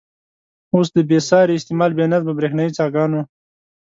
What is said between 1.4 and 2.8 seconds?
استعمال، بې نظمه برېښنايي